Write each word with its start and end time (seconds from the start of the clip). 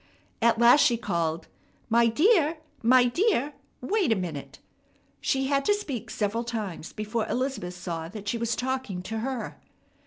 At 0.41 0.57
last 0.57 0.81
she 0.83 0.97
called, 0.97 1.47
"My 1.87 2.07
dear, 2.07 2.57
my 2.81 3.05
dear, 3.05 3.53
wait 3.81 4.11
a 4.11 4.15
minute." 4.15 4.57
She 5.19 5.45
had 5.45 5.63
to 5.65 5.75
speak 5.75 6.09
several 6.09 6.43
times 6.43 6.91
before 6.91 7.27
Elizabeth 7.29 7.75
saw 7.75 8.07
that 8.09 8.27
she 8.27 8.39
was 8.39 8.55
talking 8.55 9.03
to 9.03 9.19
her. 9.19 9.61